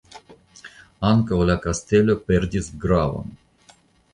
Ankaŭ 1.09 1.39
la 1.49 1.57
kastelo 1.67 2.15
perdis 2.31 2.71
gravon. 2.87 3.31